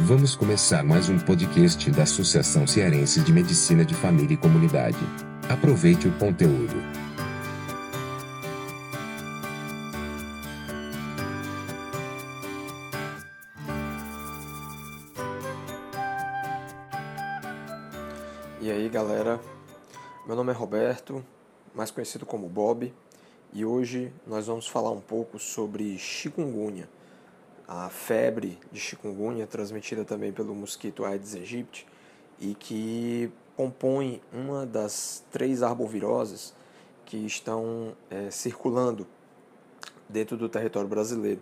Vamos 0.00 0.34
começar 0.34 0.82
mais 0.82 1.08
um 1.08 1.20
podcast 1.20 1.88
da 1.92 2.02
Associação 2.02 2.66
Cearense 2.66 3.20
de 3.20 3.32
Medicina 3.32 3.84
de 3.84 3.94
Família 3.94 4.34
e 4.34 4.36
Comunidade. 4.36 4.98
Aproveite 5.48 6.08
o 6.08 6.18
conteúdo. 6.18 6.74
E 18.60 18.72
aí 18.72 18.88
galera, 18.88 19.40
meu 20.26 20.34
nome 20.34 20.50
é 20.50 20.54
Roberto, 20.54 21.24
mais 21.72 21.92
conhecido 21.92 22.26
como 22.26 22.48
Bob, 22.48 22.92
e 23.52 23.64
hoje 23.64 24.12
nós 24.26 24.48
vamos 24.48 24.66
falar 24.66 24.90
um 24.90 25.00
pouco 25.00 25.38
sobre 25.38 25.96
chikungunya 25.98 26.88
a 27.66 27.88
febre 27.88 28.58
de 28.70 28.78
chikungunya, 28.78 29.46
transmitida 29.46 30.04
também 30.04 30.32
pelo 30.32 30.54
mosquito 30.54 31.04
Aedes 31.04 31.34
aegypti, 31.34 31.86
e 32.38 32.54
que 32.54 33.30
compõe 33.56 34.20
uma 34.32 34.66
das 34.66 35.24
três 35.30 35.62
arboviroses 35.62 36.54
que 37.06 37.16
estão 37.18 37.96
é, 38.10 38.30
circulando 38.30 39.06
dentro 40.08 40.36
do 40.36 40.48
território 40.48 40.88
brasileiro. 40.88 41.40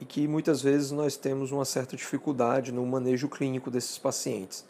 E 0.00 0.04
que 0.04 0.26
muitas 0.26 0.62
vezes 0.62 0.90
nós 0.90 1.16
temos 1.16 1.52
uma 1.52 1.64
certa 1.64 1.96
dificuldade 1.96 2.72
no 2.72 2.84
manejo 2.86 3.28
clínico 3.28 3.70
desses 3.70 3.98
pacientes, 3.98 4.64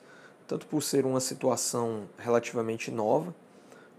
tanto 0.46 0.66
por 0.66 0.82
ser 0.82 1.06
uma 1.06 1.20
situação 1.20 2.09
relativamente 2.18 2.90
nova, 2.90 3.34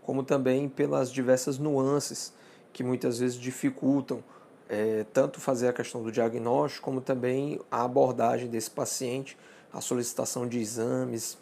como 0.01 0.23
também 0.23 0.67
pelas 0.67 1.11
diversas 1.11 1.57
nuances 1.57 2.33
que 2.73 2.83
muitas 2.83 3.19
vezes 3.19 3.37
dificultam 3.37 4.23
é, 4.71 5.05
tanto 5.11 5.41
fazer 5.41 5.67
a 5.67 5.73
questão 5.73 6.01
do 6.01 6.09
diagnóstico, 6.09 6.85
como 6.85 7.01
também 7.01 7.59
a 7.69 7.83
abordagem 7.83 8.47
desse 8.47 8.71
paciente, 8.71 9.37
a 9.73 9.81
solicitação 9.81 10.47
de 10.47 10.59
exames. 10.59 11.37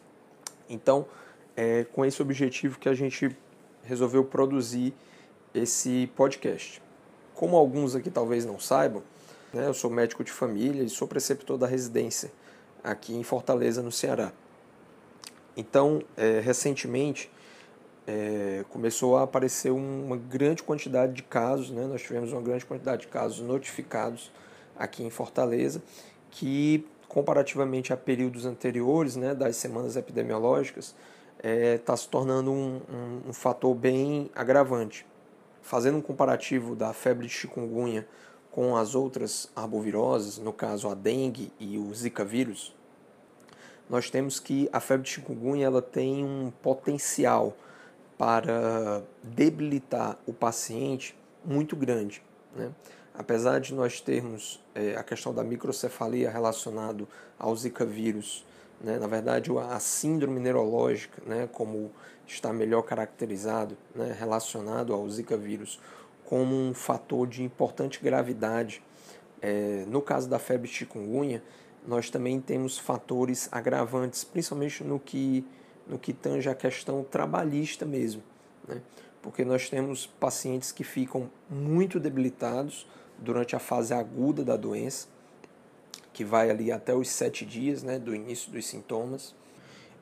Então, 0.67 1.05
é 1.55 1.83
com 1.83 2.03
esse 2.03 2.19
objetivo 2.23 2.79
que 2.79 2.89
a 2.89 2.93
gente 2.95 3.37
resolveu 3.83 4.25
produzir 4.25 4.95
esse 5.53 6.11
podcast. 6.15 6.81
Como 7.35 7.55
alguns 7.55 7.95
aqui 7.95 8.09
talvez 8.09 8.45
não 8.45 8.59
saibam, 8.59 9.03
né, 9.53 9.67
eu 9.67 9.75
sou 9.75 9.91
médico 9.91 10.23
de 10.23 10.31
família 10.31 10.81
e 10.81 10.89
sou 10.89 11.07
preceptor 11.07 11.55
da 11.55 11.67
residência 11.67 12.31
aqui 12.83 13.15
em 13.15 13.21
Fortaleza, 13.21 13.83
no 13.83 13.91
Ceará. 13.91 14.31
Então, 15.55 16.01
é, 16.17 16.39
recentemente, 16.39 17.29
é, 18.09 18.65
começou 18.69 19.17
a 19.17 19.23
aparecer 19.23 19.69
uma 19.69 20.17
grande 20.17 20.63
quantidade 20.63 21.13
de 21.13 21.21
casos, 21.21 21.69
né? 21.69 21.85
nós 21.85 22.01
tivemos 22.01 22.33
uma 22.33 22.41
grande 22.41 22.65
quantidade 22.65 23.01
de 23.01 23.07
casos 23.07 23.39
notificados 23.39 24.31
aqui 24.75 25.03
em 25.03 25.11
Fortaleza, 25.11 25.79
que 26.31 26.87
comparativamente 27.07 27.93
a 27.93 27.97
períodos 27.97 28.47
anteriores, 28.47 29.15
né, 29.15 29.35
das 29.35 29.57
semanas 29.57 29.95
epidemiológicas, 29.95 30.95
está 31.37 31.47
é, 31.47 31.77
tá 31.77 31.95
se 31.95 32.07
tornando 32.07 32.51
um, 32.51 32.81
um, 32.91 33.29
um, 33.29 33.33
fator 33.33 33.75
bem 33.75 34.29
agravante. 34.35 35.05
Fazendo 35.61 35.97
um 35.97 36.01
comparativo 36.01 36.75
da 36.75 36.93
febre 36.93 37.27
de 37.27 37.33
chikungunya 37.33 38.07
com 38.51 38.75
as 38.75 38.95
outras 38.95 39.51
arboviroses, 39.55 40.39
no 40.39 40.51
caso 40.51 40.89
a 40.89 40.95
dengue 40.95 41.51
e 41.59 41.77
o 41.77 41.93
zika 41.93 42.25
vírus, 42.25 42.75
nós 43.87 44.09
temos 44.09 44.39
que 44.39 44.67
a 44.73 44.79
febre 44.79 45.03
de 45.03 45.11
chikungunya 45.11 45.67
ela 45.67 45.81
tem 45.81 46.23
um 46.23 46.51
potencial 46.61 47.55
para 48.19 49.01
debilitar 49.23 50.19
o 50.27 50.33
paciente 50.33 51.17
muito 51.45 51.73
grande. 51.73 52.21
Né? 52.53 52.69
Apesar 53.13 53.61
de 53.61 53.73
nós 53.73 54.01
termos 54.01 54.61
é, 54.75 54.97
a 54.97 55.03
questão 55.03 55.33
da 55.33 55.41
microcefalia 55.41 56.29
relacionado 56.29 57.07
ao 57.39 57.55
Zika 57.55 57.85
vírus, 57.85 58.45
né? 58.81 58.99
na 58.99 59.07
verdade 59.07 59.49
a 59.57 59.79
síndrome 59.79 60.37
neurológica, 60.37 61.21
né? 61.25 61.47
como 61.53 61.93
está 62.27 62.51
melhor 62.51 62.81
caracterizado, 62.81 63.77
né? 63.95 64.13
relacionado 64.19 64.93
ao 64.93 65.09
Zika 65.09 65.37
vírus, 65.37 65.79
como 66.25 66.53
um 66.53 66.73
fator 66.73 67.25
de 67.25 67.41
importante 67.41 68.01
gravidade. 68.03 68.83
É, 69.41 69.85
no 69.87 70.01
caso 70.01 70.27
da 70.27 70.37
febre 70.37 70.67
chikungunya, 70.67 71.41
nós 71.87 72.09
também 72.09 72.41
temos 72.41 72.77
fatores 72.77 73.47
agravantes, 73.49 74.25
principalmente 74.25 74.83
no 74.83 74.99
que 74.99 75.47
no 75.89 75.97
que 75.97 76.13
tange 76.13 76.47
a 76.47 76.55
questão 76.55 77.03
trabalhista 77.03 77.85
mesmo, 77.85 78.21
né? 78.67 78.81
porque 79.21 79.43
nós 79.43 79.69
temos 79.69 80.05
pacientes 80.05 80.71
que 80.71 80.83
ficam 80.83 81.29
muito 81.49 81.99
debilitados 81.99 82.87
durante 83.17 83.55
a 83.55 83.59
fase 83.59 83.93
aguda 83.93 84.45
da 84.45 84.55
doença, 84.55 85.07
que 86.13 86.23
vai 86.23 86.49
ali 86.49 86.71
até 86.71 86.93
os 86.93 87.09
sete 87.09 87.45
dias 87.45 87.83
né, 87.83 87.97
do 87.97 88.15
início 88.15 88.51
dos 88.51 88.65
sintomas, 88.67 89.35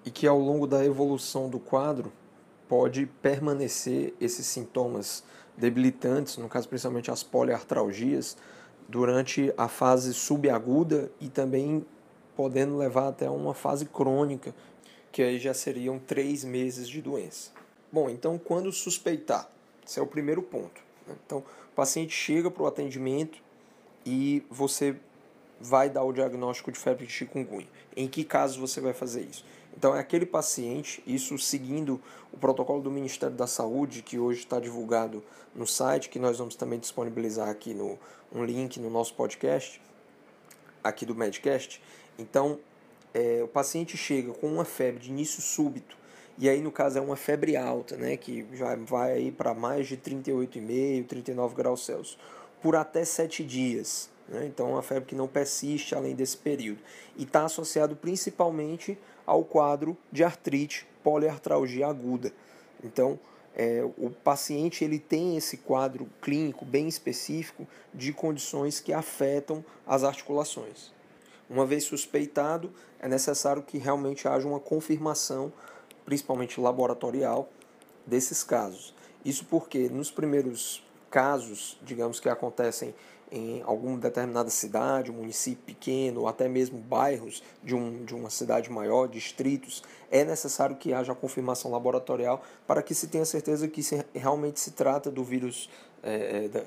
e 0.06 0.12
que 0.12 0.28
ao 0.28 0.40
longo 0.40 0.68
da 0.68 0.86
evolução 0.86 1.50
do 1.50 1.60
quadro 1.60 2.12
pode 2.68 3.06
permanecer 3.22 4.14
esses 4.20 4.46
sintomas 4.46 5.24
debilitantes, 5.56 6.38
no 6.38 6.48
caso 6.48 6.68
principalmente 6.68 7.10
as 7.10 7.24
poliartralgias, 7.24 8.38
durante 8.88 9.54
a 9.58 9.68
fase 9.68 10.14
subaguda 10.14 11.12
e 11.20 11.28
também 11.28 11.86
podendo 12.36 12.78
levar 12.78 13.08
até 13.08 13.30
uma 13.30 13.54
fase 13.54 13.86
crônica, 13.86 14.54
que 15.12 15.22
aí 15.22 15.40
já 15.40 15.54
seriam 15.54 16.00
três 16.00 16.44
meses 16.44 16.88
de 16.88 17.02
doença. 17.02 17.52
Bom, 17.92 18.10
então 18.10 18.38
quando 18.38 18.72
suspeitar? 18.72 19.50
Esse 19.86 20.00
é 20.00 20.04
o 20.04 20.08
primeiro 20.08 20.42
ponto. 20.42 20.82
Né? 21.08 21.16
Então, 21.26 21.40
o 21.40 21.76
paciente 21.76 22.14
chega 22.14 22.52
para 22.52 22.64
o 22.64 22.68
atendimento 22.68 23.42
e 24.06 24.44
você 24.50 24.96
vai 25.60 25.90
dar 25.90 26.04
o 26.04 26.12
diagnóstico 26.12 26.72
de 26.72 26.78
febre 26.78 27.06
de 27.06 27.12
chikungunya. 27.12 27.68
Em 27.96 28.08
que 28.08 28.24
caso 28.24 28.60
você 28.60 28.82
vai 28.82 28.94
fazer 28.94 29.22
isso? 29.22 29.46
Então, 29.76 29.96
é 29.96 30.00
aquele 30.00 30.26
paciente, 30.26 31.04
isso 31.06 31.38
seguindo 31.38 32.02
o 32.34 32.38
protocolo 32.38 32.82
do 32.82 32.92
Ministério 32.92 33.36
da 33.36 33.48
Saúde, 33.48 34.02
que 34.02 34.18
hoje 34.18 34.40
está 34.40 34.60
divulgado 34.60 35.24
no 35.56 35.68
site, 35.68 36.10
que 36.10 36.20
nós 36.20 36.38
vamos 36.38 36.56
também 36.56 36.80
disponibilizar 36.80 37.48
aqui 37.48 37.74
no 37.74 37.98
um 38.32 38.44
link 38.44 38.80
no 38.80 38.90
nosso 38.90 39.14
podcast, 39.14 39.82
aqui 40.84 41.06
do 41.06 41.16
Medcast. 41.16 41.82
Então, 42.20 42.60
é, 43.14 43.42
o 43.44 43.48
paciente 43.48 43.98
chega 43.98 44.34
com 44.34 44.48
uma 44.48 44.66
febre 44.66 45.02
de 45.02 45.10
início 45.10 45.42
súbito, 45.42 45.98
e 46.38 46.48
aí 46.48 46.62
no 46.62 46.72
caso 46.72 46.98
é 46.98 47.02
uma 47.02 47.16
febre 47.16 47.58
alta, 47.58 47.96
né, 47.96 48.16
que 48.16 48.46
já 48.54 48.76
vai 48.76 49.14
aí 49.14 49.32
para 49.32 49.54
mais 49.54 49.88
de 49.88 49.98
38,5, 49.98 51.08
39 51.08 51.56
graus 51.56 51.86
Celsius, 51.86 52.18
por 52.62 52.76
até 52.76 53.04
7 53.04 53.44
dias. 53.44 54.10
Né? 54.28 54.46
Então 54.46 54.68
é 54.68 54.72
uma 54.74 54.84
febre 54.84 55.06
que 55.10 55.16
não 55.16 55.28
persiste 55.28 55.96
além 55.96 56.16
desse 56.16 56.38
período. 56.38 56.80
E 57.16 57.24
está 57.24 57.46
associado 57.46 57.96
principalmente 57.96 58.98
ao 59.26 59.44
quadro 59.44 59.98
de 60.12 60.24
artrite, 60.24 60.86
poliartralgia 61.04 61.88
aguda. 61.88 62.32
Então, 62.84 63.20
é, 63.56 63.84
o 63.98 64.12
paciente 64.12 64.84
ele 64.84 65.00
tem 65.00 65.36
esse 65.36 65.58
quadro 65.58 66.08
clínico 66.22 66.64
bem 66.64 66.88
específico 66.88 67.68
de 67.92 68.14
condições 68.14 68.80
que 68.80 68.94
afetam 68.94 69.66
as 69.86 70.04
articulações. 70.04 70.92
Uma 71.50 71.66
vez 71.66 71.84
suspeitado, 71.84 72.72
é 73.00 73.08
necessário 73.08 73.64
que 73.64 73.78
realmente 73.78 74.28
haja 74.28 74.48
uma 74.48 74.60
confirmação, 74.60 75.52
principalmente 76.06 76.60
laboratorial, 76.60 77.50
desses 78.06 78.44
casos. 78.44 78.94
Isso 79.24 79.46
porque 79.46 79.90
nos 79.90 80.10
primeiros 80.10 80.84
casos, 81.10 81.80
digamos 81.84 82.20
que 82.20 82.30
acontecem 82.30 82.94
em 83.32 83.62
alguma 83.64 83.98
determinada 83.98 84.50
cidade, 84.50 85.12
um 85.12 85.16
município 85.16 85.64
pequeno, 85.66 86.22
ou 86.22 86.28
até 86.28 86.48
mesmo 86.48 86.78
bairros 86.78 87.44
de, 87.62 87.76
um, 87.76 88.06
de 88.06 88.16
uma 88.16 88.30
cidade 88.30 88.72
maior, 88.72 89.08
distritos, 89.08 89.84
é 90.10 90.24
necessário 90.24 90.78
que 90.78 90.94
haja 90.94 91.12
a 91.12 91.16
confirmação 91.16 91.70
laboratorial 91.72 92.42
para 92.66 92.82
que 92.82 92.96
se 92.96 93.08
tenha 93.08 93.26
certeza 93.26 93.68
que 93.68 93.84
se, 93.84 94.06
realmente 94.14 94.60
se 94.60 94.72
trata 94.72 95.12
do 95.12 95.24
vírus 95.24 95.70
é, 96.02 96.48
da, 96.48 96.64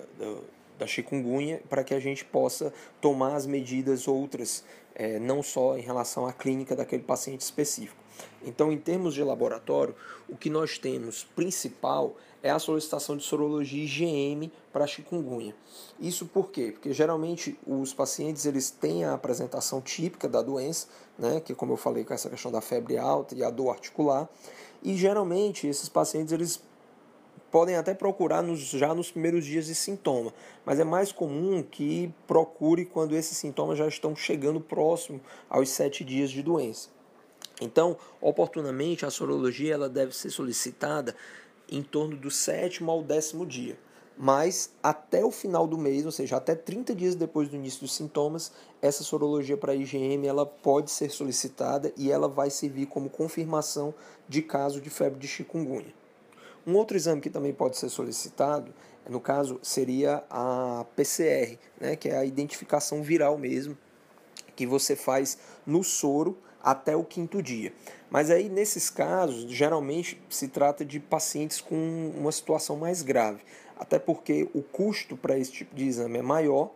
da 0.81 0.87
chikungunya, 0.87 1.63
para 1.69 1.85
que 1.85 1.95
a 1.95 2.01
gente 2.01 2.25
possa 2.25 2.73
tomar 3.01 3.37
as 3.37 3.47
medidas 3.47 4.09
outras, 4.09 4.65
é, 4.95 5.19
não 5.19 5.43
só 5.43 5.77
em 5.77 5.83
relação 5.83 6.27
à 6.27 6.33
clínica 6.33 6.75
daquele 6.75 7.03
paciente 7.03 7.43
específico. 7.43 8.01
Então, 8.43 8.72
em 8.72 8.78
termos 8.78 9.15
de 9.15 9.22
laboratório, 9.22 9.95
o 10.28 10.37
que 10.37 10.51
nós 10.51 10.78
temos 10.78 11.25
principal 11.25 12.16
é 12.43 12.51
a 12.51 12.59
solicitação 12.59 13.16
de 13.16 13.22
sorologia 13.22 13.84
IgM 13.84 14.51
para 14.72 14.87
chikungunya. 14.87 15.54
Isso 15.99 16.27
por 16.27 16.51
quê? 16.51 16.71
Porque 16.72 16.93
geralmente 16.93 17.59
os 17.66 17.93
pacientes 17.93 18.47
eles 18.47 18.71
têm 18.71 19.04
a 19.04 19.15
apresentação 19.15 19.81
típica 19.81 20.28
da 20.28 20.41
doença, 20.41 20.89
né, 21.19 21.41
que 21.41 21.54
como 21.54 21.75
eu 21.75 21.77
falei 21.77 22.04
com 22.04 22.15
essa 22.15 22.31
questão 22.31 22.51
da 22.51 22.63
febre 22.63 22.97
alta 22.97 23.34
e 23.34 23.45
a 23.45 23.51
dor 23.51 23.71
articular, 23.71 24.28
e 24.83 24.97
geralmente 24.97 25.66
esses 25.66 25.89
pacientes 25.89 26.33
eles 26.33 26.63
podem 27.51 27.77
até 27.77 27.95
procurar 27.95 28.43
nos, 28.43 28.61
já 28.61 28.95
nos 28.95 29.11
primeiros 29.11 29.45
dias 29.45 29.67
de 29.67 29.75
sintoma, 29.75 30.33
mas 30.65 30.79
é 30.79 30.85
mais 30.85 31.13
comum 31.13 31.63
que 31.63 32.13
procure 32.27 32.85
quando 32.85 33.17
esses 33.17 33.37
sintomas 33.37 33.79
já 33.79 33.87
estão 33.87 34.15
chegando 34.15 34.61
próximo 34.61 35.21
aos 35.49 35.69
sete 35.71 36.05
dias 36.05 36.31
de 36.31 36.43
doença. 36.43 36.89
Então, 37.61 37.97
oportunamente, 38.21 39.05
a 39.05 39.11
sorologia 39.11 39.75
ela 39.75 39.89
deve 39.89 40.17
ser 40.17 40.31
solicitada 40.31 41.15
em 41.71 41.83
torno 41.83 42.17
do 42.17 42.31
sétimo 42.31 42.91
ao 42.91 43.03
décimo 43.03 43.45
dia. 43.47 43.79
mas 44.23 44.71
até 44.83 45.25
o 45.25 45.31
final 45.31 45.67
do 45.67 45.79
mês, 45.79 46.05
ou 46.05 46.13
seja, 46.13 46.37
até 46.37 46.55
30 46.55 46.95
dias 46.95 47.15
depois 47.15 47.49
do 47.49 47.57
início 47.57 47.81
dos 47.81 47.95
sintomas, 47.95 48.53
essa 48.83 49.03
sorologia 49.03 49.57
para 49.57 49.75
IgM 49.75 50.27
ela 50.27 50.45
pode 50.45 50.91
ser 50.91 51.11
solicitada 51.11 51.91
e 51.97 52.13
ela 52.13 52.29
vai 52.29 52.51
servir 52.51 52.85
como 52.85 53.09
confirmação 53.09 53.95
de 54.29 54.43
caso 54.43 54.79
de 54.79 54.91
febre 54.91 55.19
de 55.19 55.27
chikungunya. 55.27 56.00
Um 56.71 56.77
outro 56.77 56.97
exame 56.97 57.21
que 57.21 57.28
também 57.28 57.53
pode 57.53 57.77
ser 57.77 57.89
solicitado, 57.89 58.72
no 59.09 59.19
caso, 59.21 59.59
seria 59.61 60.22
a 60.31 60.87
PCR, 60.95 61.59
né, 61.81 61.97
que 61.97 62.09
é 62.09 62.17
a 62.17 62.25
identificação 62.25 63.03
viral 63.03 63.37
mesmo, 63.37 63.77
que 64.55 64.65
você 64.65 64.95
faz 64.95 65.37
no 65.67 65.83
soro 65.83 66.39
até 66.63 66.95
o 66.95 67.03
quinto 67.03 67.43
dia. 67.43 67.72
Mas 68.09 68.31
aí, 68.31 68.49
nesses 68.49 68.89
casos, 68.89 69.51
geralmente 69.51 70.22
se 70.31 70.47
trata 70.47 70.84
de 70.84 71.01
pacientes 71.01 71.61
com 71.61 72.13
uma 72.17 72.31
situação 72.31 72.77
mais 72.77 73.03
grave, 73.03 73.41
até 73.77 73.99
porque 73.99 74.49
o 74.55 74.63
custo 74.63 75.16
para 75.16 75.37
esse 75.37 75.51
tipo 75.51 75.75
de 75.75 75.89
exame 75.89 76.21
é 76.21 76.23
maior 76.23 76.71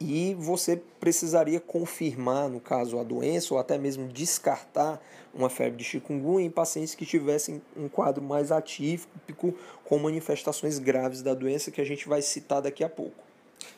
e 0.00 0.34
você 0.34 0.80
precisaria 1.00 1.58
confirmar, 1.58 2.48
no 2.48 2.60
caso, 2.60 2.98
a 2.98 3.02
doença 3.02 3.52
ou 3.52 3.60
até 3.60 3.76
mesmo 3.76 4.06
descartar 4.08 5.02
uma 5.34 5.50
febre 5.50 5.78
de 5.78 5.84
chikungunya 5.84 6.46
em 6.46 6.50
pacientes 6.50 6.94
que 6.94 7.04
tivessem 7.04 7.60
um 7.76 7.88
quadro 7.88 8.22
mais 8.22 8.52
atípico 8.52 9.54
com 9.84 9.98
manifestações 9.98 10.78
graves 10.78 11.22
da 11.22 11.34
doença 11.34 11.70
que 11.70 11.80
a 11.80 11.84
gente 11.84 12.08
vai 12.08 12.22
citar 12.22 12.62
daqui 12.62 12.84
a 12.84 12.88
pouco. 12.88 13.24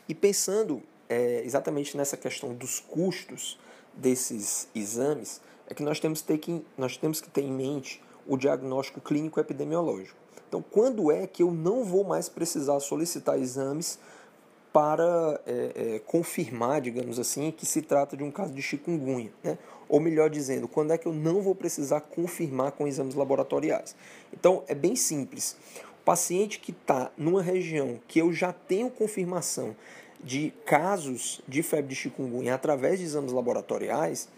E 0.09 0.15
pensando 0.15 0.83
é, 1.09 1.43
exatamente 1.45 1.97
nessa 1.97 2.17
questão 2.17 2.55
dos 2.55 2.81
custos 2.81 3.59
desses 3.95 4.69
exames, 4.75 5.41
é 5.69 5.75
que 5.75 5.83
nós 5.83 5.99
temos, 5.99 6.21
ter 6.21 6.39
que 6.39 6.65
nós 6.77 6.97
temos 6.97 7.21
que 7.21 7.31
ter 7.31 7.43
em 7.43 7.53
mente 7.53 8.03
o 8.27 8.37
diagnóstico 8.37 9.01
clínico 9.01 9.41
epidemiológico. 9.41 10.19
Então, 10.49 10.63
quando 10.63 11.11
é 11.11 11.27
que 11.27 11.43
eu 11.43 11.51
não 11.51 11.85
vou 11.85 12.05
mais 12.05 12.29
precisar 12.29 12.79
solicitar 12.81 13.39
exames 13.39 13.99
para 14.73 15.41
é, 15.47 15.73
é, 15.75 15.99
confirmar, 16.01 16.81
digamos 16.81 17.19
assim, 17.19 17.51
que 17.51 17.67
se 17.67 17.83
trata 17.83 18.17
de 18.17 18.23
um 18.23 18.31
caso 18.31 18.53
de 18.53 18.63
chikungunya. 18.63 19.31
Né? 19.43 19.59
Ou 19.89 19.99
melhor 19.99 20.31
dizendo, 20.31 20.69
quando 20.69 20.93
é 20.93 20.99
que 20.99 21.07
eu 21.07 21.13
não 21.13 21.43
vou 21.43 21.55
precisar 21.55 22.01
confirmar 22.03 22.73
com 22.73 22.87
exames 22.87 23.15
laboratoriais. 23.15 23.97
Então, 24.33 24.63
é 24.69 24.75
bem 24.75 24.95
simples. 24.95 25.57
O 26.01 26.05
paciente 26.05 26.61
que 26.61 26.71
está 26.71 27.11
numa 27.17 27.43
região 27.43 28.01
que 28.07 28.21
eu 28.21 28.33
já 28.33 28.53
tenho 28.53 28.91
confirmação 28.91 29.75
de 30.23 30.53
casos 30.65 31.41
de 31.49 31.63
febre 31.63 31.89
de 31.89 31.95
chikungunya 31.95 32.55
através 32.55 32.99
de 32.99 33.07
exames 33.07 33.33
laboratoriais 33.33 34.29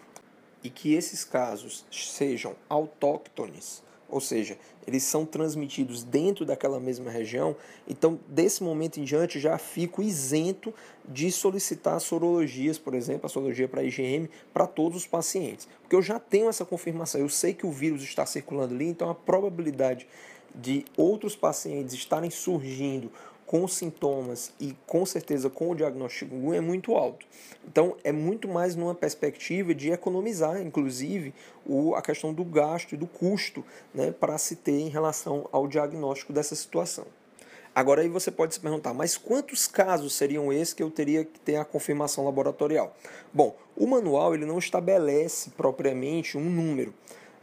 e 0.63 0.71
que 0.71 0.95
esses 0.95 1.25
casos 1.25 1.85
sejam 1.91 2.55
autóctones, 2.69 3.83
ou 4.13 4.21
seja, 4.21 4.59
eles 4.87 5.03
são 5.03 5.25
transmitidos 5.25 6.05
dentro 6.05 6.45
daquela 6.45 6.79
mesma 6.79 7.11
região, 7.11 7.57
então 7.89 8.21
desse 8.29 8.63
momento 8.63 9.01
em 9.01 9.05
diante 9.05 9.41
já 9.41 9.57
fico 9.57 10.03
isento 10.03 10.73
de 11.09 11.33
solicitar 11.33 11.99
sorologias, 11.99 12.79
por 12.79 12.95
exemplo, 12.95 13.25
a 13.25 13.29
sorologia 13.29 13.67
para 13.67 13.83
IgM 13.83 14.29
para 14.53 14.67
todos 14.67 14.99
os 14.99 15.07
pacientes, 15.07 15.67
porque 15.81 15.97
eu 15.97 16.03
já 16.03 16.21
tenho 16.21 16.51
essa 16.51 16.65
confirmação, 16.65 17.23
eu 17.23 17.29
sei 17.31 17.55
que 17.55 17.67
o 17.67 17.73
vírus 17.73 18.03
está 18.03 18.27
circulando 18.27 18.75
ali, 18.75 18.87
então 18.87 19.09
a 19.09 19.15
probabilidade 19.15 20.07
de 20.55 20.85
outros 20.95 21.35
pacientes 21.35 21.95
estarem 21.95 22.29
surgindo 22.29 23.11
com 23.53 23.69
sintomas 23.69 24.51
e 24.59 24.75
com 24.87 25.05
certeza 25.05 25.51
com 25.51 25.69
o 25.69 25.75
diagnóstico 25.75 26.55
é 26.55 26.61
muito 26.63 26.95
alto. 26.95 27.27
Então 27.69 27.95
é 28.03 28.11
muito 28.11 28.49
mais 28.49 28.75
numa 28.75 28.95
perspectiva 28.95 29.75
de 29.75 29.91
economizar, 29.91 30.59
inclusive, 30.63 31.35
o, 31.67 31.95
a 31.95 32.01
questão 32.01 32.33
do 32.33 32.45
gasto 32.45 32.95
e 32.95 32.97
do 32.97 33.07
custo 33.07 33.63
né, 33.93 34.11
para 34.11 34.39
se 34.39 34.57
ter 34.57 34.81
em 34.81 34.89
relação 34.89 35.51
ao 35.53 35.69
diagnóstico 35.69 36.33
dessa 36.33 36.57
situação. 36.57 37.05
Agora 37.75 38.01
aí 38.01 38.09
você 38.09 38.31
pode 38.31 38.55
se 38.55 38.61
perguntar, 38.61 38.95
mas 38.95 39.19
quantos 39.19 39.67
casos 39.67 40.15
seriam 40.15 40.51
esses 40.51 40.73
que 40.73 40.83
eu 40.83 40.91
teria 40.91 41.23
que 41.23 41.39
ter 41.39 41.57
a 41.57 41.65
confirmação 41.65 42.25
laboratorial? 42.25 42.97
Bom, 43.35 43.55
o 43.77 43.87
manual 43.87 44.35
ele 44.35 44.47
não 44.47 44.59
estabelece 44.59 45.51
propriamente 45.51 46.39
um 46.39 46.49
número, 46.49 46.95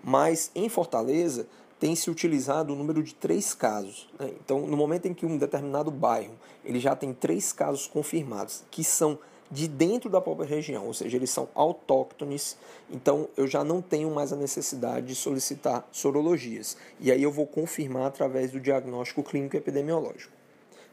mas 0.03 0.49
em 0.55 0.69
Fortaleza 0.69 1.45
tem 1.79 1.95
se 1.95 2.09
utilizado 2.09 2.73
o 2.73 2.75
número 2.75 3.01
de 3.01 3.15
três 3.15 3.53
casos. 3.53 4.09
Né? 4.19 4.31
Então, 4.43 4.67
no 4.67 4.75
momento 4.75 5.07
em 5.07 5.13
que 5.13 5.25
um 5.25 5.37
determinado 5.37 5.89
bairro 5.89 6.33
ele 6.63 6.79
já 6.79 6.95
tem 6.95 7.13
três 7.13 7.53
casos 7.53 7.87
confirmados, 7.87 8.63
que 8.69 8.83
são 8.83 9.17
de 9.51 9.67
dentro 9.67 10.09
da 10.09 10.21
própria 10.21 10.47
região, 10.47 10.85
ou 10.85 10.93
seja, 10.93 11.17
eles 11.17 11.31
são 11.31 11.49
autóctones, 11.55 12.55
então 12.91 13.27
eu 13.35 13.47
já 13.47 13.63
não 13.63 13.81
tenho 13.81 14.11
mais 14.11 14.31
a 14.31 14.35
necessidade 14.35 15.07
de 15.07 15.15
solicitar 15.15 15.87
sorologias. 15.91 16.77
E 16.99 17.11
aí 17.11 17.23
eu 17.23 17.31
vou 17.31 17.47
confirmar 17.47 18.05
através 18.05 18.51
do 18.51 18.59
diagnóstico 18.59 19.23
clínico 19.23 19.57
epidemiológico. 19.57 20.31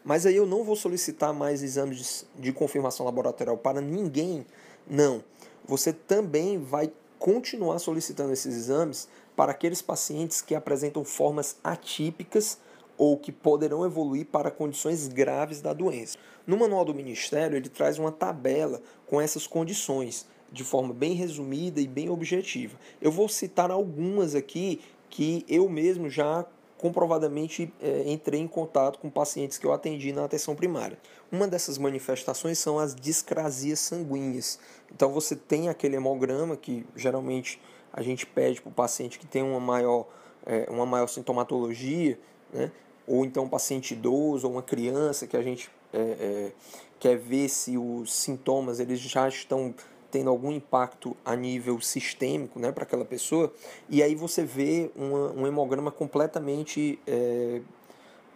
Mas 0.02 0.24
aí 0.24 0.36
eu 0.36 0.46
não 0.46 0.64
vou 0.64 0.76
solicitar 0.76 1.34
mais 1.34 1.62
exames 1.62 2.24
de 2.38 2.52
confirmação 2.52 3.04
laboratorial 3.04 3.58
para 3.58 3.80
ninguém, 3.80 4.46
não. 4.88 5.22
Você 5.66 5.92
também 5.92 6.58
vai 6.58 6.90
continuar 7.18 7.78
solicitando 7.78 8.32
esses 8.32 8.54
exames 8.54 9.08
para 9.36 9.52
aqueles 9.52 9.82
pacientes 9.82 10.40
que 10.40 10.54
apresentam 10.54 11.04
formas 11.04 11.58
atípicas 11.62 12.58
ou 12.98 13.18
que 13.18 13.30
poderão 13.30 13.84
evoluir 13.84 14.26
para 14.26 14.50
condições 14.50 15.06
graves 15.06 15.60
da 15.60 15.74
doença. 15.74 16.16
No 16.46 16.56
manual 16.56 16.84
do 16.84 16.94
Ministério, 16.94 17.56
ele 17.56 17.68
traz 17.68 17.98
uma 17.98 18.10
tabela 18.10 18.80
com 19.06 19.20
essas 19.20 19.46
condições, 19.46 20.26
de 20.50 20.64
forma 20.64 20.94
bem 20.94 21.12
resumida 21.12 21.80
e 21.80 21.86
bem 21.86 22.08
objetiva. 22.08 22.78
Eu 23.00 23.12
vou 23.12 23.28
citar 23.28 23.70
algumas 23.70 24.34
aqui 24.34 24.80
que 25.10 25.44
eu 25.48 25.68
mesmo 25.68 26.08
já 26.08 26.46
comprovadamente 26.78 27.72
é, 27.80 28.04
entrei 28.06 28.40
em 28.40 28.46
contato 28.46 28.98
com 28.98 29.08
pacientes 29.08 29.58
que 29.58 29.66
eu 29.66 29.72
atendi 29.72 30.12
na 30.12 30.24
atenção 30.24 30.54
primária. 30.54 30.98
Uma 31.32 31.48
dessas 31.48 31.78
manifestações 31.78 32.58
são 32.58 32.78
as 32.78 32.94
discrasias 32.94 33.80
sanguíneas. 33.80 34.58
Então 34.94 35.10
você 35.10 35.34
tem 35.34 35.68
aquele 35.68 35.96
hemograma 35.96 36.56
que 36.56 36.86
geralmente 36.94 37.60
a 37.96 38.02
gente 38.02 38.26
pede 38.26 38.60
para 38.60 38.68
o 38.68 38.72
paciente 38.72 39.18
que 39.18 39.26
tem 39.26 39.42
uma 39.42 39.58
maior, 39.58 40.06
é, 40.44 40.68
uma 40.70 40.84
maior 40.84 41.08
sintomatologia, 41.08 42.18
né? 42.52 42.70
ou 43.06 43.24
então 43.24 43.44
um 43.44 43.48
paciente 43.48 43.94
idoso 43.94 44.46
ou 44.46 44.52
uma 44.52 44.62
criança 44.62 45.26
que 45.26 45.36
a 45.36 45.42
gente 45.42 45.70
é, 45.92 45.98
é, 45.98 46.52
quer 47.00 47.16
ver 47.16 47.48
se 47.48 47.78
os 47.78 48.12
sintomas 48.12 48.80
eles 48.80 49.00
já 49.00 49.26
estão 49.26 49.74
tendo 50.10 50.30
algum 50.30 50.52
impacto 50.52 51.16
a 51.24 51.34
nível 51.34 51.80
sistêmico 51.80 52.58
né, 52.58 52.70
para 52.70 52.84
aquela 52.84 53.04
pessoa, 53.04 53.52
e 53.88 54.02
aí 54.02 54.14
você 54.14 54.44
vê 54.44 54.90
uma, 54.94 55.32
um 55.32 55.46
hemograma 55.46 55.90
completamente 55.90 56.98
é, 57.06 57.60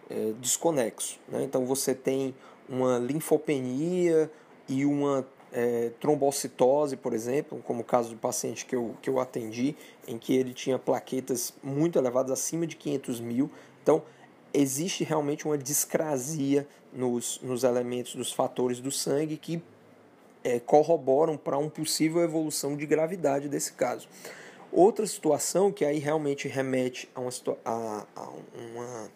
é, 0.09 0.33
desconexo. 0.39 1.19
Né? 1.27 1.43
Então 1.43 1.65
você 1.65 1.95
tem 1.95 2.35
uma 2.67 2.99
linfopenia 2.99 4.29
e 4.67 4.85
uma 4.85 5.25
é, 5.51 5.91
trombocitose, 5.99 6.95
por 6.95 7.13
exemplo, 7.13 7.61
como 7.65 7.81
o 7.81 7.83
caso 7.83 8.11
do 8.11 8.17
paciente 8.17 8.65
que 8.65 8.75
eu, 8.75 8.95
que 9.01 9.09
eu 9.09 9.19
atendi, 9.19 9.75
em 10.07 10.17
que 10.17 10.35
ele 10.35 10.53
tinha 10.53 10.79
plaquetas 10.79 11.53
muito 11.61 11.97
elevadas, 11.97 12.31
acima 12.31 12.65
de 12.65 12.75
500 12.75 13.19
mil. 13.19 13.49
Então, 13.83 14.03
existe 14.53 15.03
realmente 15.03 15.45
uma 15.45 15.57
discrasia 15.57 16.67
nos, 16.93 17.39
nos 17.41 17.63
elementos, 17.63 18.15
dos 18.15 18.31
fatores 18.31 18.79
do 18.79 18.91
sangue 18.91 19.37
que 19.37 19.61
é, 20.43 20.59
corroboram 20.59 21.37
para 21.37 21.57
uma 21.57 21.69
possível 21.69 22.21
evolução 22.21 22.75
de 22.75 22.85
gravidade 22.85 23.47
desse 23.47 23.73
caso. 23.73 24.07
Outra 24.71 25.05
situação 25.05 25.71
que 25.71 25.83
aí 25.83 25.99
realmente 25.99 26.47
remete 26.47 27.09
a 27.13 27.19
uma, 27.19 27.31
a, 27.65 28.05
a 28.15 28.29
uma 28.55 29.11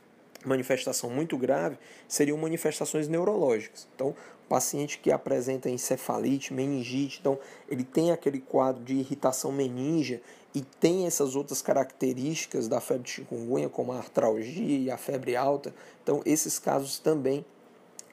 manifestação 0.45 1.09
muito 1.09 1.37
grave 1.37 1.77
seriam 2.07 2.37
manifestações 2.37 3.07
neurológicas. 3.07 3.87
Então, 3.95 4.15
paciente 4.47 4.99
que 4.99 5.11
apresenta 5.11 5.69
encefalite, 5.69 6.53
meningite, 6.53 7.19
então 7.19 7.37
ele 7.69 7.83
tem 7.83 8.11
aquele 8.11 8.39
quadro 8.39 8.83
de 8.83 8.95
irritação 8.95 9.51
meningia 9.51 10.21
e 10.53 10.61
tem 10.61 11.05
essas 11.05 11.35
outras 11.35 11.61
características 11.61 12.67
da 12.67 12.79
febre 12.79 13.03
de 13.03 13.11
chikungunya, 13.11 13.67
como 13.67 13.91
a 13.91 13.97
artralgia 13.97 14.79
e 14.79 14.89
a 14.89 14.97
febre 14.97 15.35
alta. 15.35 15.75
Então, 16.01 16.21
esses 16.25 16.57
casos 16.57 16.97
também 16.97 17.43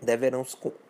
deverão 0.03 0.45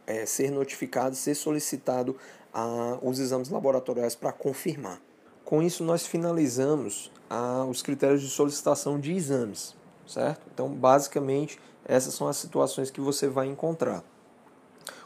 é, 0.07 0.25
ser 0.25 0.51
notificados, 0.51 1.19
ser 1.19 1.35
solicitado 1.35 2.17
a, 2.55 2.99
os 3.03 3.19
exames 3.19 3.51
laboratoriais 3.51 4.15
para 4.15 4.33
confirmar. 4.33 5.01
Com 5.45 5.63
isso, 5.63 5.85
nós 5.85 6.07
finalizamos 6.07 7.13
a, 7.29 7.65
os 7.67 7.83
critérios 7.83 8.23
de 8.23 8.31
solicitação 8.31 8.99
de 8.99 9.13
exames, 9.13 9.77
certo? 10.07 10.41
Então, 10.55 10.71
basicamente, 10.71 11.59
essas 11.85 12.15
são 12.15 12.29
as 12.29 12.39
situações 12.39 12.91
que 12.91 13.01
você 13.01 13.29
vai 13.29 13.47
encontrar. 13.47 14.03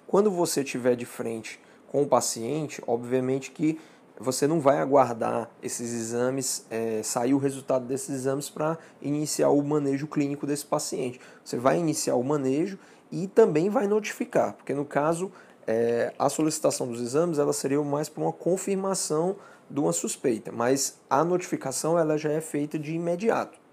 Quando 0.06 0.30
você 0.30 0.62
estiver 0.62 0.94
de 0.94 1.04
frente 1.04 1.60
com 1.88 2.02
o 2.02 2.06
paciente, 2.06 2.82
obviamente 2.86 3.50
que 3.50 3.78
você 4.18 4.46
não 4.46 4.60
vai 4.60 4.78
aguardar 4.78 5.50
esses 5.62 5.92
exames, 5.92 6.64
é, 6.70 7.02
sair 7.02 7.34
o 7.34 7.38
resultado 7.38 7.84
desses 7.84 8.10
exames 8.10 8.48
para 8.48 8.78
iniciar 9.02 9.50
o 9.50 9.62
manejo 9.62 10.06
clínico 10.06 10.46
desse 10.46 10.64
paciente. 10.64 11.20
Você 11.44 11.56
vai 11.56 11.78
iniciar 11.78 12.14
o 12.14 12.22
manejo 12.22 12.78
e 13.10 13.26
também 13.26 13.68
vai 13.68 13.86
notificar, 13.86 14.54
porque 14.54 14.72
no 14.72 14.84
caso 14.84 15.30
é, 15.66 16.14
a 16.18 16.28
solicitação 16.28 16.86
dos 16.86 17.00
exames 17.00 17.38
ela 17.38 17.52
seria 17.52 17.82
mais 17.82 18.08
para 18.08 18.22
uma 18.22 18.32
confirmação 18.32 19.36
de 19.68 19.80
uma 19.80 19.92
suspeita, 19.92 20.52
mas 20.52 20.98
a 21.10 21.24
notificação 21.24 21.98
ela 21.98 22.16
já 22.16 22.30
é 22.30 22.40
feita 22.40 22.78
de 22.78 22.94
imediato. 22.94 23.65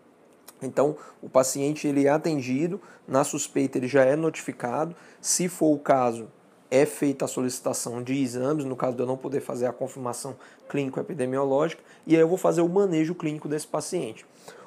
Então, 0.62 0.95
o 1.22 1.29
paciente 1.29 1.88
ele 1.88 2.07
é 2.07 2.10
atendido, 2.10 2.79
na 3.07 3.24
suspeita 3.24 3.77
ele 3.77 3.88
já 3.88 4.03
é 4.03 4.15
notificado, 4.15 4.95
se 5.22 5.50
for 5.50 5.74
o 5.74 5.79
caso, 5.79 6.27
é 6.72 6.86
feita 6.86 7.25
a 7.25 7.27
solicitação 7.27 8.01
de 8.01 8.19
exames, 8.19 8.65
no 8.65 8.75
caso 8.75 8.95
de 8.95 9.03
eu 9.03 9.05
não 9.05 9.17
poder 9.17 9.41
fazer 9.41 9.67
a 9.67 9.74
confirmação 9.74 10.36
clínico-epidemiológica, 10.69 11.83
e 12.07 12.15
aí 12.15 12.22
eu 12.22 12.27
vou 12.27 12.38
fazer 12.38 12.62
o 12.62 12.69
manejo 12.69 13.13
clínico 13.13 13.48
desse 13.48 13.67
paciente. 13.67 14.25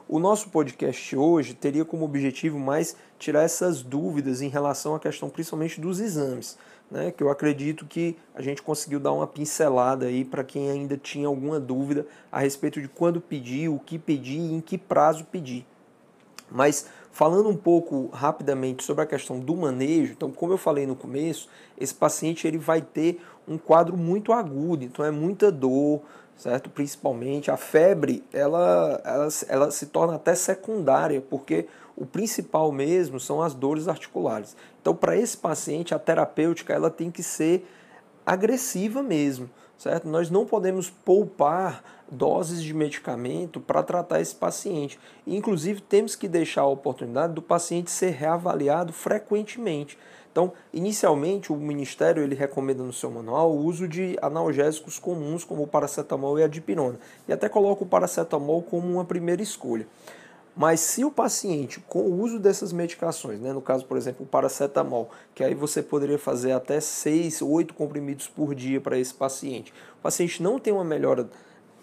O 0.08 0.20
nosso 0.20 0.50
podcast 0.50 1.16
hoje 1.16 1.52
teria 1.52 1.84
como 1.84 2.04
objetivo 2.04 2.60
mais 2.60 2.94
tirar 3.18 3.42
essas 3.42 3.82
dúvidas 3.82 4.40
em 4.40 4.48
relação 4.48 4.94
à 4.94 5.00
questão 5.00 5.28
principalmente 5.28 5.80
dos 5.80 5.98
exames, 5.98 6.56
né, 6.88 7.10
que 7.10 7.24
eu 7.24 7.28
acredito 7.28 7.84
que 7.84 8.16
a 8.32 8.40
gente 8.40 8.62
conseguiu 8.62 9.00
dar 9.00 9.12
uma 9.12 9.26
pincelada 9.26 10.06
aí 10.06 10.24
para 10.24 10.44
quem 10.44 10.70
ainda 10.70 10.96
tinha 10.96 11.26
alguma 11.26 11.58
dúvida 11.58 12.06
a 12.30 12.38
respeito 12.38 12.80
de 12.80 12.86
quando 12.86 13.20
pedir, 13.20 13.68
o 13.68 13.80
que 13.80 13.98
pedir 13.98 14.38
e 14.38 14.54
em 14.54 14.60
que 14.60 14.78
prazo 14.78 15.24
pedir. 15.24 15.66
Mas 16.50 16.86
falando 17.10 17.48
um 17.48 17.56
pouco 17.56 18.08
rapidamente 18.12 18.84
sobre 18.84 19.02
a 19.02 19.06
questão 19.06 19.40
do 19.40 19.56
manejo, 19.56 20.12
então 20.12 20.30
como 20.30 20.52
eu 20.52 20.58
falei 20.58 20.86
no 20.86 20.94
começo, 20.94 21.48
esse 21.78 21.94
paciente 21.94 22.46
ele 22.46 22.58
vai 22.58 22.80
ter 22.82 23.20
um 23.48 23.56
quadro 23.56 23.96
muito 23.96 24.32
agudo, 24.32 24.84
então 24.84 25.04
é 25.04 25.10
muita 25.10 25.50
dor, 25.50 26.02
certo? 26.36 26.68
Principalmente 26.68 27.50
a 27.50 27.56
febre, 27.56 28.22
ela, 28.32 29.00
ela, 29.04 29.28
ela 29.48 29.70
se 29.70 29.86
torna 29.86 30.16
até 30.16 30.34
secundária, 30.34 31.20
porque 31.20 31.66
o 31.96 32.04
principal 32.04 32.70
mesmo 32.70 33.18
são 33.18 33.40
as 33.40 33.54
dores 33.54 33.88
articulares. 33.88 34.56
Então, 34.80 34.94
para 34.94 35.16
esse 35.16 35.36
paciente, 35.36 35.94
a 35.94 35.98
terapêutica 35.98 36.74
ela 36.74 36.90
tem 36.90 37.10
que 37.10 37.22
ser 37.22 37.66
agressiva 38.24 39.02
mesmo, 39.02 39.48
certo? 39.78 40.08
Nós 40.08 40.30
não 40.30 40.46
podemos 40.46 40.90
poupar 40.90 41.82
doses 42.10 42.62
de 42.62 42.72
medicamento 42.72 43.60
para 43.60 43.82
tratar 43.82 44.20
esse 44.20 44.34
paciente. 44.34 44.98
Inclusive, 45.26 45.80
temos 45.80 46.14
que 46.14 46.28
deixar 46.28 46.62
a 46.62 46.66
oportunidade 46.66 47.32
do 47.32 47.42
paciente 47.42 47.90
ser 47.90 48.10
reavaliado 48.10 48.92
frequentemente. 48.92 49.98
Então, 50.30 50.52
inicialmente, 50.72 51.50
o 51.50 51.56
Ministério 51.56 52.22
ele 52.22 52.34
recomenda 52.34 52.82
no 52.82 52.92
seu 52.92 53.10
manual 53.10 53.52
o 53.52 53.64
uso 53.64 53.88
de 53.88 54.18
analgésicos 54.20 54.98
comuns, 54.98 55.44
como 55.44 55.62
o 55.62 55.66
paracetamol 55.66 56.38
e 56.38 56.42
a 56.42 56.46
dipirona, 56.46 56.98
e 57.26 57.32
até 57.32 57.48
coloca 57.48 57.82
o 57.82 57.86
paracetamol 57.86 58.62
como 58.62 58.86
uma 58.92 59.04
primeira 59.04 59.42
escolha. 59.42 59.86
Mas 60.56 60.80
se 60.80 61.04
o 61.04 61.10
paciente, 61.10 61.80
com 61.80 62.00
o 62.00 62.22
uso 62.22 62.38
dessas 62.38 62.72
medicações, 62.72 63.38
né, 63.38 63.52
no 63.52 63.60
caso, 63.60 63.84
por 63.84 63.98
exemplo, 63.98 64.24
o 64.24 64.26
paracetamol, 64.26 65.10
que 65.34 65.44
aí 65.44 65.54
você 65.54 65.82
poderia 65.82 66.18
fazer 66.18 66.52
até 66.52 66.80
6, 66.80 67.42
8 67.42 67.74
comprimidos 67.74 68.26
por 68.26 68.54
dia 68.54 68.80
para 68.80 68.98
esse 68.98 69.12
paciente, 69.12 69.70
o 69.98 70.02
paciente 70.02 70.42
não 70.42 70.58
tem 70.58 70.72
uma 70.72 70.84
melhora 70.84 71.28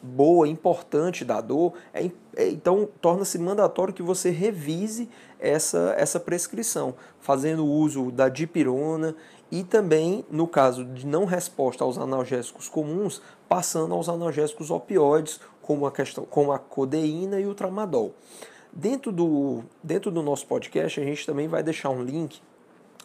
boa, 0.02 0.48
importante 0.48 1.24
da 1.24 1.40
dor, 1.40 1.74
é, 1.94 2.10
é, 2.36 2.50
então 2.50 2.90
torna-se 3.00 3.38
mandatório 3.38 3.94
que 3.94 4.02
você 4.02 4.32
revise 4.32 5.08
essa, 5.40 5.94
essa 5.96 6.20
prescrição, 6.20 6.96
fazendo 7.20 7.66
uso 7.66 8.12
da 8.12 8.28
dipirona 8.28 9.16
e 9.52 9.64
também, 9.64 10.26
no 10.32 10.48
caso 10.48 10.84
de 10.84 11.06
não 11.06 11.26
resposta 11.26 11.84
aos 11.84 12.00
analgésicos 12.00 12.68
comuns, 12.68 13.22
passando 13.48 13.94
aos 13.94 14.10
analgésicos 14.10 14.72
opioides, 14.72 15.40
como 15.62 15.86
a, 15.86 15.92
questão, 15.92 16.26
como 16.26 16.52
a 16.52 16.58
codeína 16.58 17.40
e 17.40 17.46
o 17.46 17.54
tramadol. 17.54 18.16
Dentro 18.76 19.12
do, 19.12 19.64
dentro 19.84 20.10
do 20.10 20.24
nosso 20.24 20.48
podcast, 20.48 21.00
a 21.00 21.04
gente 21.04 21.28
também 21.28 21.48
vai 21.48 21.62
deixar 21.62 21.92
um 21.92 22.04
link 22.04 22.42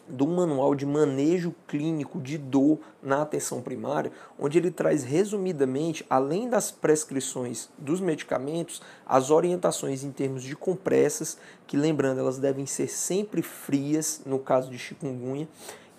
do 0.07 0.25
manual 0.25 0.73
de 0.73 0.83
manejo 0.83 1.53
clínico 1.67 2.19
de 2.19 2.39
dor 2.39 2.79
na 3.03 3.21
atenção 3.21 3.61
primária, 3.61 4.11
onde 4.39 4.57
ele 4.57 4.71
traz 4.71 5.03
resumidamente, 5.03 6.03
além 6.09 6.49
das 6.49 6.71
prescrições 6.71 7.69
dos 7.77 8.01
medicamentos, 8.01 8.81
as 9.05 9.29
orientações 9.29 10.03
em 10.03 10.11
termos 10.11 10.41
de 10.41 10.55
compressas, 10.55 11.37
que 11.67 11.77
lembrando, 11.77 12.19
elas 12.19 12.39
devem 12.39 12.65
ser 12.65 12.87
sempre 12.87 13.43
frias 13.43 14.23
no 14.25 14.39
caso 14.39 14.71
de 14.71 14.79
chikungunya, 14.79 15.47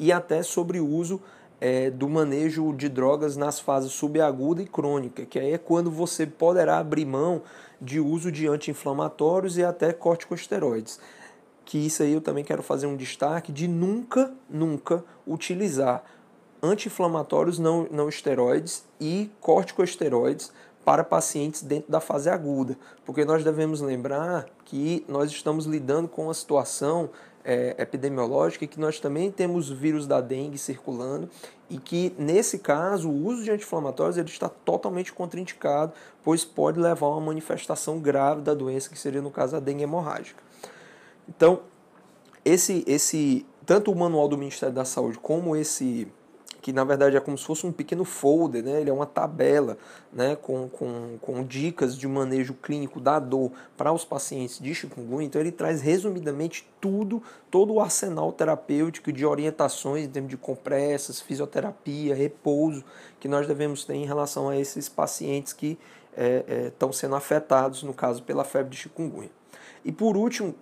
e 0.00 0.10
até 0.10 0.42
sobre 0.42 0.80
o 0.80 0.88
uso 0.88 1.20
é, 1.60 1.90
do 1.90 2.08
manejo 2.08 2.72
de 2.72 2.88
drogas 2.88 3.36
nas 3.36 3.60
fases 3.60 3.92
subaguda 3.92 4.62
e 4.62 4.66
crônica, 4.66 5.26
que 5.26 5.38
aí 5.38 5.52
é 5.52 5.58
quando 5.58 5.90
você 5.90 6.26
poderá 6.26 6.78
abrir 6.78 7.04
mão 7.04 7.42
de 7.80 8.00
uso 8.00 8.32
de 8.32 8.48
anti-inflamatórios 8.48 9.58
e 9.58 9.64
até 9.64 9.92
corticosteroides. 9.92 10.98
Que 11.64 11.78
isso 11.78 12.02
aí 12.02 12.12
eu 12.12 12.20
também 12.20 12.42
quero 12.42 12.62
fazer 12.62 12.86
um 12.86 12.96
destaque 12.96 13.52
de 13.52 13.68
nunca, 13.68 14.32
nunca 14.48 15.04
utilizar 15.26 16.02
anti-inflamatórios 16.62 17.58
não, 17.58 17.86
não 17.90 18.08
esteroides 18.08 18.84
e 19.00 19.30
corticosteroides 19.40 20.52
para 20.84 21.04
pacientes 21.04 21.62
dentro 21.62 21.92
da 21.92 22.00
fase 22.00 22.28
aguda, 22.30 22.76
porque 23.04 23.24
nós 23.24 23.44
devemos 23.44 23.80
lembrar 23.80 24.46
que 24.64 25.04
nós 25.06 25.30
estamos 25.30 25.66
lidando 25.66 26.08
com 26.08 26.24
uma 26.24 26.34
situação 26.34 27.10
é, 27.44 27.74
epidemiológica 27.78 28.66
que 28.66 28.78
nós 28.78 29.00
também 29.00 29.30
temos 29.30 29.70
vírus 29.70 30.06
da 30.06 30.20
dengue 30.20 30.58
circulando 30.58 31.28
e 31.68 31.78
que, 31.78 32.14
nesse 32.18 32.58
caso, 32.58 33.08
o 33.08 33.26
uso 33.26 33.44
de 33.44 33.50
anti-inflamatórios 33.50 34.16
ele 34.16 34.28
está 34.28 34.48
totalmente 34.48 35.12
contraindicado, 35.12 35.92
pois 36.22 36.44
pode 36.44 36.78
levar 36.78 37.06
a 37.06 37.10
uma 37.10 37.20
manifestação 37.20 37.98
grave 37.98 38.42
da 38.42 38.54
doença, 38.54 38.90
que 38.90 38.98
seria, 38.98 39.22
no 39.22 39.30
caso, 39.30 39.56
a 39.56 39.60
dengue 39.60 39.84
hemorrágica. 39.84 40.42
Então, 41.28 41.60
esse, 42.44 42.84
esse 42.86 43.46
tanto 43.64 43.92
o 43.92 43.96
manual 43.96 44.26
do 44.26 44.36
Ministério 44.36 44.74
da 44.74 44.84
Saúde 44.84 45.18
como 45.18 45.54
esse 45.54 46.10
que 46.60 46.72
na 46.72 46.84
verdade 46.84 47.16
é 47.16 47.20
como 47.20 47.36
se 47.38 47.44
fosse 47.44 47.66
um 47.66 47.72
pequeno 47.72 48.04
folder, 48.04 48.62
né? 48.62 48.80
ele 48.80 48.90
é 48.90 48.92
uma 48.92 49.06
tabela 49.06 49.78
né? 50.12 50.36
com, 50.36 50.68
com, 50.68 51.18
com 51.20 51.44
dicas 51.44 51.96
de 51.96 52.06
manejo 52.06 52.54
clínico 52.54 53.00
da 53.00 53.18
dor 53.18 53.50
para 53.76 53.92
os 53.92 54.04
pacientes 54.04 54.58
de 54.58 54.74
chikungunya. 54.74 55.26
Então 55.26 55.40
ele 55.40 55.52
traz 55.52 55.80
resumidamente 55.80 56.68
tudo, 56.80 57.22
todo 57.50 57.72
o 57.72 57.80
arsenal 57.80 58.32
terapêutico 58.32 59.12
de 59.12 59.24
orientações 59.24 60.04
em 60.04 60.08
termos 60.08 60.30
de 60.30 60.36
compressas, 60.36 61.20
fisioterapia, 61.20 62.14
repouso 62.14 62.84
que 63.18 63.28
nós 63.28 63.46
devemos 63.46 63.84
ter 63.84 63.94
em 63.94 64.04
relação 64.04 64.48
a 64.48 64.56
esses 64.56 64.88
pacientes 64.88 65.52
que 65.52 65.78
estão 66.66 66.88
é, 66.88 66.92
é, 66.92 66.94
sendo 66.94 67.14
afetados, 67.14 67.82
no 67.82 67.94
caso, 67.94 68.22
pela 68.22 68.44
febre 68.44 68.70
de 68.70 68.76
chikungunya. 68.76 69.30
E 69.84 69.92
por 69.92 70.16
último, 70.16 70.54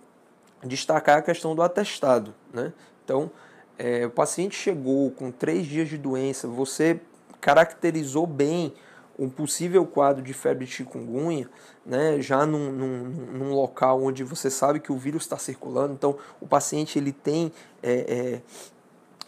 destacar 0.63 1.17
a 1.17 1.21
questão 1.21 1.55
do 1.55 1.61
atestado. 1.61 2.33
Né? 2.53 2.71
Então, 3.03 3.31
é, 3.79 4.05
o 4.05 4.09
paciente 4.09 4.55
chegou 4.55 5.09
com 5.11 5.31
três 5.31 5.65
dias 5.65 5.87
de 5.87 5.97
doença, 5.97 6.49
você 6.49 6.99
caracterizou 7.39 8.27
bem 8.27 8.73
um 9.17 9.29
possível 9.29 9.85
quadro 9.85 10.21
de 10.21 10.33
febre 10.33 10.65
de 10.65 10.71
chikungunya, 10.71 11.49
né, 11.85 12.21
já 12.21 12.45
num, 12.45 12.71
num, 12.71 13.03
num, 13.03 13.53
local 13.53 14.03
onde 14.03 14.23
você 14.23 14.49
sabe 14.49 14.81
que 14.81 14.91
o 14.91 14.97
vírus 14.97 15.23
está 15.23 15.37
circulando, 15.37 15.93
então 15.93 16.17
o 16.41 16.47
paciente 16.47 16.99
ele 16.99 17.13
tem 17.13 17.51
é, 17.81 17.91
é, 17.91 18.41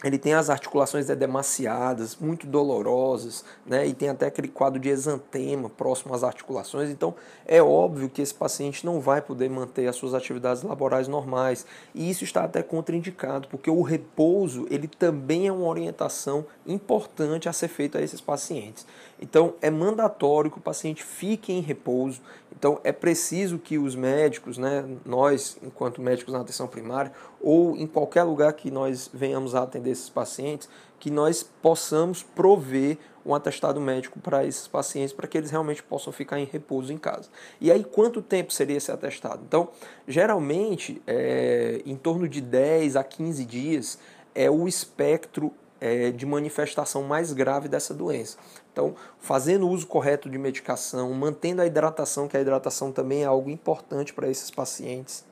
ele 0.02 0.18
tem 0.18 0.34
as 0.34 0.50
articulações 0.50 1.08
edemaciadas, 1.08 2.16
muito 2.16 2.46
dolorosas, 2.46 3.44
né? 3.64 3.86
e 3.86 3.94
tem 3.94 4.08
até 4.08 4.26
aquele 4.26 4.48
quadro 4.48 4.80
de 4.80 4.88
exantema 4.88 5.70
próximo 5.70 6.14
às 6.14 6.24
articulações. 6.24 6.90
Então, 6.90 7.14
é 7.46 7.62
óbvio 7.62 8.08
que 8.08 8.20
esse 8.20 8.34
paciente 8.34 8.84
não 8.84 9.00
vai 9.00 9.20
poder 9.20 9.48
manter 9.48 9.86
as 9.86 9.96
suas 9.96 10.14
atividades 10.14 10.62
laborais 10.62 11.06
normais. 11.06 11.64
E 11.94 12.10
isso 12.10 12.24
está 12.24 12.44
até 12.44 12.62
contraindicado, 12.62 13.48
porque 13.48 13.70
o 13.70 13.82
repouso 13.82 14.66
ele 14.70 14.88
também 14.88 15.46
é 15.46 15.52
uma 15.52 15.66
orientação 15.66 16.44
importante 16.66 17.48
a 17.48 17.52
ser 17.52 17.68
feita 17.68 17.98
a 17.98 18.02
esses 18.02 18.20
pacientes. 18.20 18.86
Então, 19.20 19.54
é 19.62 19.70
mandatório 19.70 20.50
que 20.50 20.58
o 20.58 20.60
paciente 20.60 21.04
fique 21.04 21.52
em 21.52 21.60
repouso. 21.60 22.20
Então, 22.56 22.80
é 22.84 22.92
preciso 22.92 23.58
que 23.58 23.78
os 23.78 23.94
médicos, 23.94 24.58
né, 24.58 24.84
nós, 25.04 25.56
enquanto 25.62 26.00
médicos 26.00 26.32
na 26.32 26.40
atenção 26.40 26.66
primária, 26.66 27.12
ou 27.40 27.76
em 27.76 27.86
qualquer 27.86 28.22
lugar 28.22 28.52
que 28.52 28.70
nós 28.70 29.10
venhamos 29.12 29.54
a 29.54 29.62
atender 29.62 29.90
esses 29.90 30.08
pacientes, 30.08 30.68
que 30.98 31.10
nós 31.10 31.42
possamos 31.42 32.22
prover 32.22 32.98
um 33.24 33.34
atestado 33.34 33.80
médico 33.80 34.18
para 34.20 34.44
esses 34.44 34.66
pacientes, 34.66 35.12
para 35.12 35.26
que 35.26 35.38
eles 35.38 35.50
realmente 35.50 35.82
possam 35.82 36.12
ficar 36.12 36.38
em 36.38 36.44
repouso 36.44 36.92
em 36.92 36.98
casa. 36.98 37.28
E 37.60 37.70
aí, 37.70 37.84
quanto 37.84 38.20
tempo 38.20 38.52
seria 38.52 38.76
esse 38.76 38.90
atestado? 38.90 39.42
Então, 39.46 39.68
geralmente, 40.06 41.00
é, 41.06 41.82
em 41.86 41.96
torno 41.96 42.28
de 42.28 42.40
10 42.40 42.96
a 42.96 43.04
15 43.04 43.44
dias 43.44 43.98
é 44.34 44.50
o 44.50 44.66
espectro 44.66 45.52
é, 45.82 46.12
de 46.12 46.24
manifestação 46.24 47.02
mais 47.02 47.32
grave 47.32 47.68
dessa 47.68 47.92
doença. 47.92 48.38
Então, 48.72 48.94
fazendo 49.18 49.68
uso 49.68 49.84
correto 49.84 50.30
de 50.30 50.38
medicação, 50.38 51.12
mantendo 51.12 51.60
a 51.60 51.66
hidratação, 51.66 52.28
que 52.28 52.36
a 52.36 52.40
hidratação 52.40 52.92
também 52.92 53.24
é 53.24 53.26
algo 53.26 53.50
importante 53.50 54.14
para 54.14 54.30
esses 54.30 54.48
pacientes. 54.48 55.24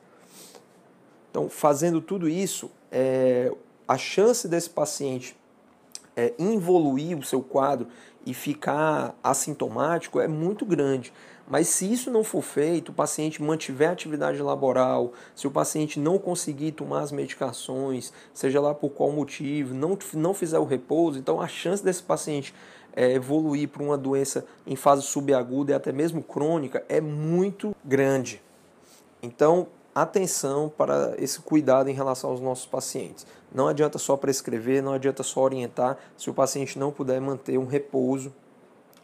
Então, 1.29 1.49
fazendo 1.49 2.01
tudo 2.01 2.27
isso, 2.27 2.69
é, 2.91 3.49
a 3.87 3.97
chance 3.97 4.45
desse 4.45 4.69
paciente 4.69 5.37
é, 6.15 6.33
involuir 6.37 7.17
o 7.17 7.23
seu 7.23 7.41
quadro 7.41 7.87
e 8.25 8.33
ficar 8.33 9.15
assintomático 9.23 10.19
é 10.19 10.27
muito 10.27 10.65
grande. 10.65 11.11
Mas 11.47 11.67
se 11.67 11.91
isso 11.91 12.09
não 12.09 12.23
for 12.23 12.41
feito, 12.41 12.89
o 12.89 12.93
paciente 12.93 13.41
mantiver 13.41 13.89
atividade 13.89 14.41
laboral, 14.41 15.11
se 15.35 15.47
o 15.47 15.51
paciente 15.51 15.99
não 15.99 16.17
conseguir 16.17 16.71
tomar 16.71 17.01
as 17.01 17.11
medicações, 17.11 18.13
seja 18.33 18.61
lá 18.61 18.73
por 18.73 18.91
qual 18.91 19.11
motivo, 19.11 19.73
não, 19.73 19.97
não 20.13 20.33
fizer 20.33 20.59
o 20.59 20.65
repouso, 20.65 21.19
então 21.19 21.41
a 21.41 21.47
chance 21.47 21.83
desse 21.83 22.03
paciente 22.03 22.53
é, 22.95 23.11
evoluir 23.11 23.67
para 23.67 23.83
uma 23.83 23.97
doença 23.97 24.45
em 24.65 24.75
fase 24.75 25.01
subaguda 25.01 25.71
e 25.71 25.75
até 25.75 25.91
mesmo 25.91 26.23
crônica 26.23 26.85
é 26.87 27.01
muito 27.01 27.75
grande. 27.83 28.41
Então, 29.21 29.67
atenção 29.93 30.71
para 30.75 31.13
esse 31.17 31.39
cuidado 31.39 31.89
em 31.89 31.93
relação 31.93 32.29
aos 32.29 32.39
nossos 32.39 32.65
pacientes. 32.65 33.25
Não 33.53 33.67
adianta 33.67 33.97
só 33.97 34.15
prescrever, 34.15 34.81
não 34.81 34.93
adianta 34.93 35.23
só 35.23 35.41
orientar. 35.41 35.97
Se 36.17 36.29
o 36.29 36.33
paciente 36.33 36.79
não 36.79 36.91
puder 36.91 37.19
manter 37.19 37.57
um 37.57 37.65
repouso 37.65 38.33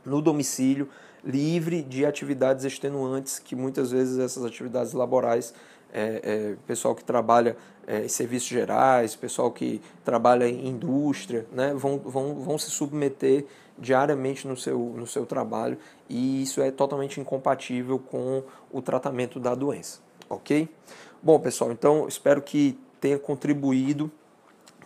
no 0.05 0.21
domicílio, 0.21 0.89
livre 1.23 1.81
de 1.81 2.05
atividades 2.05 2.63
extenuantes, 2.63 3.39
que 3.39 3.55
muitas 3.55 3.91
vezes 3.91 4.17
essas 4.17 4.45
atividades 4.45 4.93
laborais, 4.93 5.53
é, 5.91 6.21
é, 6.23 6.55
pessoal 6.65 6.95
que 6.95 7.03
trabalha 7.03 7.57
é, 7.85 8.05
em 8.05 8.07
serviços 8.07 8.47
gerais, 8.47 9.15
pessoal 9.15 9.51
que 9.51 9.81
trabalha 10.03 10.47
em 10.47 10.67
indústria, 10.67 11.45
né, 11.51 11.73
vão, 11.73 11.97
vão, 11.97 12.35
vão 12.35 12.57
se 12.57 12.69
submeter 12.69 13.45
diariamente 13.77 14.47
no 14.47 14.57
seu, 14.57 14.77
no 14.79 15.05
seu 15.05 15.25
trabalho. 15.25 15.77
E 16.09 16.43
isso 16.43 16.61
é 16.61 16.71
totalmente 16.71 17.19
incompatível 17.19 17.99
com 17.99 18.43
o 18.71 18.81
tratamento 18.81 19.39
da 19.39 19.53
doença, 19.53 19.99
ok? 20.29 20.69
Bom, 21.21 21.39
pessoal, 21.39 21.71
então 21.71 22.07
espero 22.07 22.41
que 22.41 22.79
tenha 22.99 23.17
contribuído 23.17 24.11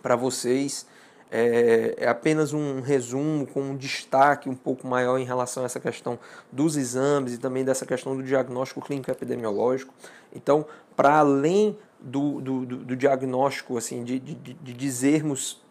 para 0.02 0.16
vocês. 0.16 0.86
É, 1.30 1.94
é, 1.96 2.08
apenas 2.08 2.52
um 2.52 2.82
resumo 2.82 3.46
com 3.46 3.62
um 3.62 3.76
destaque 3.76 4.50
um 4.50 4.54
pouco 4.54 4.86
maior 4.86 5.18
em 5.18 5.24
relação 5.24 5.62
a 5.62 5.66
essa 5.66 5.80
questão 5.80 6.18
dos 6.50 6.76
exames 6.76 7.32
e 7.32 7.38
também 7.38 7.64
dessa 7.64 7.86
questão 7.86 8.14
do 8.14 8.22
diagnóstico 8.22 8.82
clínico 8.82 9.10
epidemiológico. 9.10 9.94
Então, 10.34 10.66
para 10.94 11.18
além 11.18 11.78
do, 11.98 12.40
do, 12.40 12.66
do, 12.66 12.96
diagnóstico, 12.96 13.78
assim, 13.78 14.04
de, 14.04 14.18
de, 14.18 14.34
de 14.34 14.74
dizermos 14.74 15.62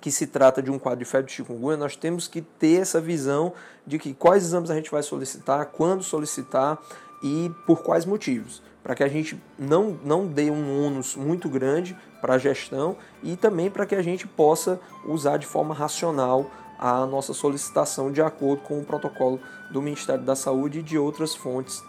que 0.00 0.10
se 0.10 0.26
trata 0.26 0.60
de 0.60 0.70
um 0.70 0.78
quadro 0.78 1.00
de 1.00 1.04
febre 1.04 1.26
de 1.26 1.32
chikungunya, 1.32 1.76
nós 1.76 1.94
temos 1.94 2.26
que 2.26 2.40
ter 2.40 2.80
essa 2.80 3.00
visão 3.00 3.52
de 3.86 4.00
que 4.00 4.12
quais 4.14 4.42
exames 4.42 4.70
a 4.70 4.74
gente 4.74 4.90
vai 4.90 5.02
solicitar, 5.02 5.66
quando 5.66 6.02
solicitar 6.02 6.78
e 7.22 7.52
por 7.66 7.82
quais 7.82 8.04
motivos 8.04 8.62
para 8.82 8.94
que 8.94 9.02
a 9.02 9.08
gente 9.08 9.40
não, 9.58 9.98
não 10.04 10.26
dê 10.26 10.50
um 10.50 10.86
ônus 10.86 11.16
muito 11.16 11.48
grande 11.48 11.96
para 12.20 12.34
a 12.34 12.38
gestão 12.38 12.96
e 13.22 13.36
também 13.36 13.70
para 13.70 13.86
que 13.86 13.94
a 13.94 14.02
gente 14.02 14.26
possa 14.26 14.80
usar 15.04 15.36
de 15.36 15.46
forma 15.46 15.74
racional 15.74 16.50
a 16.78 17.04
nossa 17.04 17.34
solicitação 17.34 18.12
de 18.12 18.22
acordo 18.22 18.62
com 18.62 18.78
o 18.78 18.84
protocolo 18.84 19.40
do 19.70 19.82
Ministério 19.82 20.22
da 20.22 20.36
Saúde 20.36 20.78
e 20.78 20.82
de 20.82 20.96
outras 20.96 21.34
fontes 21.34 21.82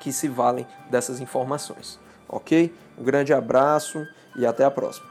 que 0.00 0.12
se 0.12 0.28
valem 0.28 0.66
dessas 0.90 1.20
informações. 1.20 1.98
Ok? 2.28 2.74
Um 2.96 3.04
grande 3.04 3.32
abraço 3.32 4.06
e 4.36 4.44
até 4.44 4.64
a 4.64 4.70
próxima. 4.70 5.06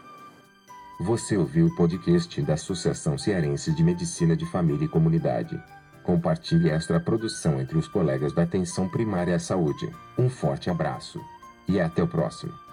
Você 1.00 1.38
ouviu 1.38 1.68
o 1.68 1.76
podcast 1.76 2.42
da 2.42 2.56
Associação 2.56 3.18
Cearense 3.18 3.72
de 3.72 3.84
Medicina 3.84 4.36
de 4.36 4.46
Família 4.46 4.86
e 4.86 4.90
Comunidade. 4.90 5.62
Compartilhe 6.08 6.70
esta 6.70 6.98
produção 7.02 7.60
entre 7.60 7.78
os 7.78 7.86
colegas 7.86 8.32
da 8.32 8.44
Atenção 8.44 8.88
Primária 8.88 9.36
à 9.36 9.40
Saúde. 9.40 9.94
Um 10.18 10.30
forte 10.30 10.70
abraço 10.70 11.20
e 11.68 11.82
até 11.82 12.02
o 12.02 12.08
próximo. 12.08 12.67